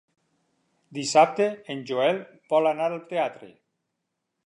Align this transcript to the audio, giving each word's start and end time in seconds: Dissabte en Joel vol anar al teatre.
Dissabte 0.99 1.47
en 1.75 1.85
Joel 1.91 2.25
vol 2.55 2.73
anar 2.73 2.91
al 2.91 3.01
teatre. 3.15 3.55